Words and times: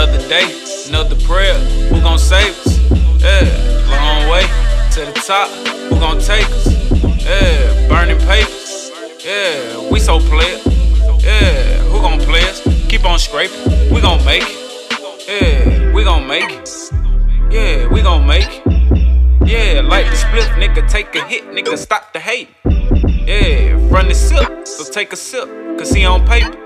Another 0.00 0.28
day, 0.28 0.46
another 0.86 1.16
prayer. 1.26 1.58
Who 1.90 2.00
gon' 2.00 2.20
save 2.20 2.56
us? 2.64 2.78
Yeah, 3.20 3.42
long 3.90 4.30
way 4.30 4.42
to 4.92 5.00
the 5.04 5.12
top. 5.26 5.50
Who 5.90 5.98
gon' 5.98 6.20
take 6.20 6.46
us? 6.46 7.24
Yeah, 7.24 7.88
burning 7.88 8.16
papers. 8.18 8.92
Yeah, 9.18 9.90
we 9.90 9.98
so 9.98 10.20
player. 10.20 10.60
Yeah, 11.18 11.78
who 11.90 12.00
gon' 12.00 12.20
play 12.20 12.42
us? 12.42 12.62
Keep 12.88 13.06
on 13.06 13.18
scraping. 13.18 13.92
We 13.92 14.00
gon' 14.00 14.24
make 14.24 14.44
it. 14.46 15.26
Yeah, 15.26 15.92
we 15.92 16.04
gon' 16.04 16.28
make 16.28 16.48
it. 16.48 16.70
Yeah, 17.50 17.88
we 17.88 18.00
gon' 18.00 18.24
make 18.24 18.46
it. 18.46 19.48
Yeah, 19.48 19.80
like 19.80 20.06
the 20.06 20.16
split, 20.16 20.46
nigga, 20.62 20.88
take 20.88 21.12
a 21.16 21.26
hit, 21.26 21.42
nigga, 21.50 21.76
stop 21.76 22.12
the 22.12 22.20
hate. 22.20 22.50
Yeah, 22.64 23.72
run 23.90 24.06
the 24.06 24.14
sip, 24.14 24.64
so 24.64 24.84
take 24.92 25.12
a 25.12 25.16
sip, 25.16 25.48
cause 25.76 25.90
he 25.90 26.04
on 26.04 26.24
paper. 26.24 26.56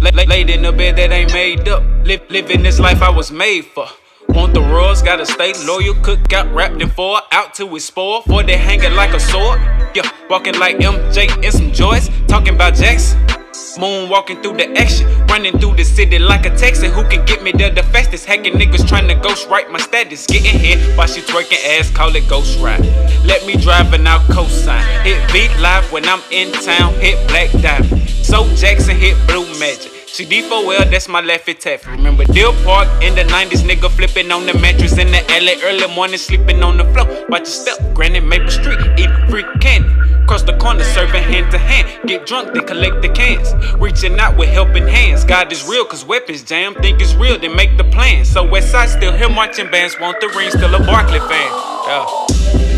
Lay, 0.00 0.26
laid 0.26 0.50
in 0.50 0.62
the 0.62 0.72
bed 0.72 0.96
that 0.96 1.10
ain't 1.10 1.32
made 1.32 1.68
up. 1.68 1.82
Live, 2.04 2.22
living 2.30 2.62
this 2.62 2.78
life 2.78 3.02
I 3.02 3.10
was 3.10 3.30
made 3.30 3.66
for. 3.66 3.86
Want 4.28 4.54
the 4.54 4.60
rules, 4.60 5.02
gotta 5.02 5.24
stay 5.24 5.52
loyal. 5.66 5.94
Cook 6.02 6.32
out 6.32 6.52
wrapped 6.52 6.82
in 6.82 6.90
foil, 6.90 7.20
out 7.32 7.54
till 7.54 7.68
we 7.68 7.80
spoil. 7.80 8.22
For 8.22 8.42
they 8.42 8.56
hanging 8.56 8.94
like 8.94 9.14
a 9.14 9.20
sword. 9.20 9.60
Yeah, 9.94 10.10
walking 10.28 10.58
like 10.58 10.76
MJ 10.78 11.42
in 11.42 11.52
some 11.52 11.72
joys. 11.72 12.10
Talking 12.28 12.54
about 12.54 12.74
Jackson. 12.74 13.35
Moon 13.78 14.08
walking 14.08 14.40
through 14.42 14.56
the 14.56 14.76
action, 14.78 15.06
running 15.26 15.58
through 15.58 15.76
the 15.76 15.84
city 15.84 16.18
like 16.18 16.46
a 16.46 16.56
Texan. 16.56 16.90
Who 16.92 17.02
can 17.08 17.24
get 17.26 17.42
me 17.42 17.52
there 17.52 17.70
the 17.70 17.82
fastest? 17.82 18.26
Hacking 18.26 18.54
niggas 18.54 18.86
trying 18.88 19.08
to 19.08 19.14
ghost 19.14 19.48
write 19.48 19.70
my 19.70 19.78
status. 19.78 20.26
Getting 20.26 20.58
hit 20.58 20.96
while 20.96 21.06
she 21.06 21.20
twerking 21.20 21.62
ass, 21.78 21.90
call 21.90 22.14
it 22.14 22.28
ghost 22.28 22.58
ride. 22.60 22.84
Let 23.24 23.46
me 23.46 23.56
driving 23.56 24.06
out 24.06 24.22
coastline. 24.30 24.84
Hit 25.04 25.20
beat 25.32 25.50
live 25.60 25.90
when 25.92 26.04
I'm 26.06 26.22
in 26.30 26.52
town. 26.52 26.94
Hit 26.94 27.26
black 27.28 27.50
diamond. 27.60 28.08
So 28.08 28.46
Jackson 28.56 28.96
hit 28.96 29.16
blue 29.26 29.46
magic. 29.58 29.95
She 30.16 30.24
D4L, 30.24 30.90
that's 30.90 31.08
my 31.08 31.20
Laffy 31.20 31.52
Taffy. 31.58 31.90
Remember 31.90 32.24
Deal 32.24 32.54
Park 32.64 32.88
in 33.02 33.14
the 33.14 33.24
90s, 33.24 33.60
nigga 33.68 33.90
flipping 33.90 34.32
on 34.32 34.46
the 34.46 34.54
mattress 34.54 34.96
in 34.96 35.08
the 35.08 35.20
LA 35.28 35.62
early 35.62 35.94
morning, 35.94 36.16
sleeping 36.16 36.62
on 36.62 36.78
the 36.78 36.84
floor. 36.84 37.04
Watch 37.28 37.40
your 37.40 37.48
step, 37.48 37.76
granted 37.92 38.24
Maple 38.24 38.48
Street, 38.48 38.78
eating 38.96 39.28
free 39.28 39.44
candy. 39.60 39.90
Cross 40.26 40.44
the 40.44 40.56
corner, 40.56 40.84
serving 40.84 41.22
hand 41.22 41.50
to 41.52 41.58
hand. 41.58 42.08
Get 42.08 42.24
drunk, 42.24 42.54
then 42.54 42.66
collect 42.66 43.02
the 43.02 43.10
cans. 43.10 43.52
Reaching 43.74 44.18
out 44.18 44.38
with 44.38 44.48
helping 44.48 44.88
hands. 44.88 45.22
God 45.22 45.52
is 45.52 45.68
real, 45.68 45.84
cause 45.84 46.02
weapons 46.02 46.42
jam. 46.42 46.72
Think 46.76 46.98
it's 47.02 47.14
real, 47.16 47.38
then 47.38 47.54
make 47.54 47.76
the 47.76 47.84
plan. 47.84 48.24
So 48.24 48.42
Westside 48.42 48.88
still 48.88 49.12
here 49.12 49.28
marching 49.28 49.70
bands. 49.70 50.00
Want 50.00 50.18
the 50.22 50.28
ring, 50.28 50.48
still 50.48 50.74
a 50.74 50.78
Barkley 50.78 51.18
fan. 51.18 51.50
Yeah. 51.84 52.06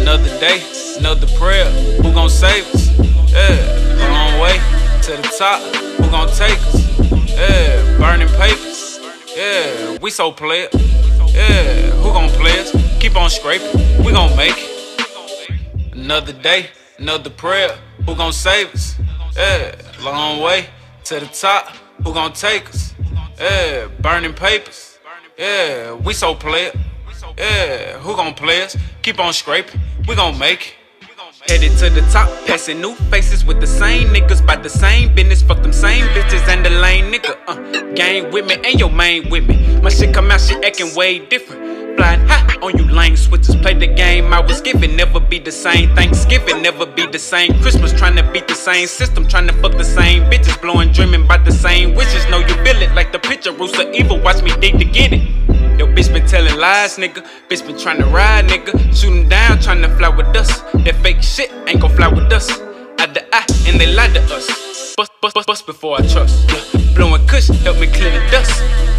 Another 0.00 0.40
day, 0.40 0.64
another 0.98 1.26
prayer. 1.36 1.66
Who 2.00 2.14
gon' 2.14 2.30
save 2.30 2.64
us? 2.74 2.88
Yeah, 3.28 3.98
long 4.08 4.40
way 4.40 4.56
to 5.02 5.20
the 5.20 5.34
top. 5.36 5.60
Who 6.00 6.10
gon' 6.10 6.28
take 6.28 6.58
us? 6.72 6.85
Yeah, 7.36 7.98
burning 7.98 8.28
papers. 8.28 8.98
Yeah, 9.36 9.98
we 10.00 10.10
so 10.10 10.32
player. 10.32 10.68
Yeah, 10.72 11.90
who 12.00 12.10
gon' 12.12 12.30
play 12.30 12.58
us? 12.60 12.72
Keep 12.98 13.16
on 13.16 13.28
scraping. 13.28 14.04
We 14.04 14.12
gon' 14.12 14.34
make 14.36 14.56
it. 14.56 15.92
Another 15.92 16.32
day, 16.32 16.70
another 16.98 17.28
prayer. 17.28 17.76
Who 18.06 18.14
gon' 18.14 18.32
save 18.32 18.72
us? 18.72 18.96
Yeah, 19.36 19.74
long 20.02 20.40
way 20.40 20.68
to 21.04 21.20
the 21.20 21.26
top. 21.26 21.68
Who 22.02 22.14
gon' 22.14 22.32
take 22.32 22.70
us? 22.70 22.94
Yeah, 23.38 23.88
burning 24.00 24.32
papers. 24.32 24.98
Yeah, 25.38 25.92
we 25.92 26.14
so 26.14 26.34
player. 26.34 26.72
Yeah, 27.36 27.98
who 27.98 28.16
gon' 28.16 28.32
play 28.32 28.62
us? 28.62 28.76
Keep 29.02 29.20
on 29.20 29.34
scraping. 29.34 29.78
We 30.08 30.14
gon' 30.14 30.38
make 30.38 30.60
it. 30.68 30.74
Headed 31.48 31.78
to 31.78 31.90
the 31.90 32.00
top, 32.10 32.28
passing 32.46 32.80
new 32.80 32.94
faces 33.10 33.44
with 33.44 33.60
the 33.60 33.68
same 33.68 34.08
niggas, 34.08 34.44
by 34.44 34.56
the 34.56 34.68
same 34.68 35.14
business, 35.14 35.42
fuck 35.42 35.62
them 35.62 35.72
same 35.72 36.04
bitches 36.08 36.46
and 36.48 36.66
the 36.66 36.70
lame 36.70 37.12
nigga. 37.12 37.38
Uh, 37.46 37.92
gang 37.94 38.32
with 38.32 38.46
me 38.46 38.56
and 38.64 38.80
your 38.80 38.90
main 38.90 39.30
with 39.30 39.46
me. 39.48 39.80
My 39.80 39.88
shit 39.88 40.12
come 40.12 40.30
out, 40.32 40.40
shit 40.40 40.64
acting 40.64 40.92
way 40.96 41.20
different. 41.20 41.96
Flying 41.96 42.26
hot 42.26 42.62
on 42.62 42.76
you 42.76 42.84
lame 42.84 43.16
switches. 43.16 43.54
Play 43.56 43.74
the 43.74 43.86
game 43.86 44.32
I 44.32 44.40
was 44.40 44.60
given, 44.60 44.96
never 44.96 45.20
be 45.20 45.38
the 45.38 45.52
same. 45.52 45.94
Thanksgiving, 45.94 46.62
never 46.62 46.84
be 46.84 47.06
the 47.06 47.18
same. 47.18 47.52
Christmas, 47.62 47.92
trying 47.92 48.16
to 48.16 48.28
beat 48.32 48.48
the 48.48 48.54
same 48.54 48.88
system, 48.88 49.26
trying 49.28 49.46
to 49.46 49.54
fuck 49.62 49.78
the 49.78 49.84
same 49.84 50.24
bitches, 50.24 50.60
blowing, 50.60 50.90
dreaming 50.90 51.24
about 51.24 51.44
the 51.44 51.52
same 51.52 51.94
wishes. 51.94 52.26
Know 52.28 52.40
you 52.40 52.54
feel 52.64 52.82
it 52.82 52.92
like 52.94 53.12
the 53.12 53.20
picture, 53.20 53.50
of 53.50 53.94
evil. 53.94 54.20
Watch 54.20 54.42
me 54.42 54.50
dig 54.60 54.78
to 54.80 54.84
get 54.84 55.12
it. 55.12 55.35
Yo, 55.78 55.86
bitch 55.86 56.10
been 56.10 56.26
telling 56.26 56.56
lies, 56.58 56.96
nigga. 56.96 57.22
Bitch 57.50 57.66
been 57.66 57.78
trying 57.78 57.98
to 57.98 58.06
ride, 58.06 58.46
nigga. 58.46 58.72
Shooting 58.96 59.28
down, 59.28 59.60
trying 59.60 59.82
to 59.82 59.88
fly 59.96 60.08
with 60.08 60.26
us. 60.34 60.62
That 60.84 60.96
fake 61.02 61.22
shit 61.22 61.52
ain't 61.66 61.80
gon' 61.82 61.94
fly 61.94 62.08
with 62.08 62.32
us. 62.32 62.50
Eye 62.98 63.06
to 63.12 63.22
eye, 63.36 63.44
and 63.66 63.78
they 63.78 63.92
lied 63.92 64.14
to 64.14 64.22
us. 64.22 64.46
Bust, 64.96 65.12
bust, 65.20 65.34
bust, 65.34 65.46
bust 65.46 65.66
before 65.66 66.00
I 66.00 66.06
trust. 66.06 66.48
Yeah. 66.48 66.94
Blowing 66.94 67.26
kush, 67.26 67.48
help 67.60 67.78
me 67.78 67.88
clear 67.88 68.10
the 68.10 68.26
dust. 68.30 68.52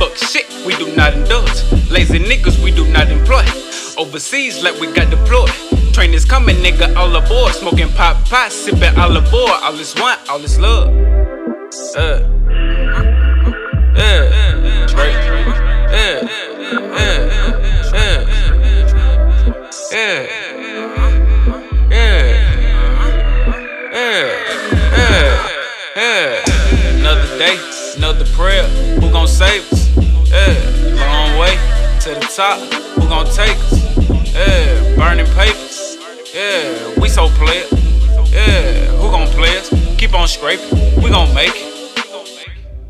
Fuck 0.00 0.16
shit, 0.16 0.46
we 0.66 0.74
do 0.74 0.92
not 0.96 1.14
indulge. 1.14 1.62
Lazy 1.90 2.18
niggas, 2.18 2.62
we 2.64 2.72
do 2.72 2.84
not 2.90 3.08
employ. 3.08 3.44
Overseas, 3.96 4.64
like 4.64 4.74
we 4.80 4.92
got 4.92 5.08
deployed. 5.10 5.52
Train 5.92 6.12
is 6.12 6.24
coming, 6.24 6.56
nigga, 6.56 6.96
all 6.96 7.14
aboard. 7.14 7.54
Smoking 7.54 7.88
pop 7.90 8.16
pot, 8.24 8.50
sipping 8.50 8.98
olive 8.98 9.32
oil. 9.32 9.46
All 9.62 9.72
this 9.74 9.94
want, 9.94 10.18
all 10.28 10.40
this 10.40 10.58
love. 10.58 10.88
Uh. 11.96 12.43
Yeah. 19.94 20.26
Yeah. 21.88 22.34
Yeah. 23.92 24.26
Yeah. 25.94 26.44
Another 26.98 27.38
day, 27.38 27.56
another 27.96 28.24
prayer. 28.34 28.64
Who 28.98 29.08
gon' 29.12 29.28
save 29.28 29.62
us? 29.72 29.96
Yeah. 30.26 30.96
Long 30.98 31.38
way 31.38 31.54
to 32.00 32.10
the 32.10 32.26
top. 32.34 32.58
Who 32.96 33.08
gon' 33.08 33.26
take 33.26 33.56
us? 33.70 34.34
Yeah. 34.34 34.96
Burning 34.96 35.26
papers. 35.26 35.96
Yeah. 36.34 37.00
We 37.00 37.08
so 37.08 37.28
player. 37.28 37.66
Yeah. 38.32 38.86
Who 38.98 39.12
gon' 39.12 39.28
play 39.28 39.56
us? 39.58 39.68
Keep 39.96 40.14
on 40.14 40.26
scraping. 40.26 41.02
We 41.04 41.10
gon' 41.10 41.32
make 41.32 41.54
it. 41.54 41.70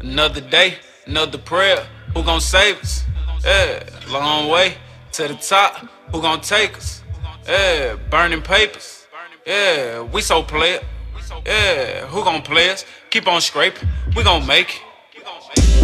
Another 0.00 0.40
day, 0.40 0.78
another 1.04 1.36
prayer. 1.36 1.86
Who 2.14 2.22
gon' 2.22 2.40
save 2.40 2.80
us? 2.80 3.04
Yeah, 3.44 3.84
long 4.08 4.48
way 4.48 4.78
to 5.12 5.28
the 5.28 5.34
top. 5.34 5.86
Who 6.14 6.22
gon' 6.22 6.42
take 6.42 6.76
us? 6.76 7.02
Yeah, 7.44 7.96
burning 8.08 8.40
papers. 8.40 9.08
Yeah, 9.44 10.02
we 10.02 10.20
so 10.20 10.44
player. 10.44 10.78
Yeah, 11.44 12.06
who 12.06 12.22
gon' 12.22 12.40
play 12.42 12.70
us? 12.70 12.84
Keep 13.10 13.26
on 13.26 13.40
scraping. 13.40 13.88
We 14.14 14.22
gon' 14.22 14.46
make 14.46 14.80
it. 15.16 15.83